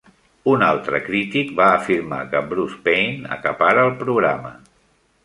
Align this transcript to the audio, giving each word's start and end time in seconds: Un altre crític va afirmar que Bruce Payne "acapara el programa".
Un 0.51 0.63
altre 0.67 1.01
crític 1.09 1.51
va 1.59 1.67
afirmar 1.73 2.21
que 2.31 2.41
Bruce 2.53 2.79
Payne 2.89 3.31
"acapara 3.37 3.85
el 3.91 3.95
programa". 4.01 4.55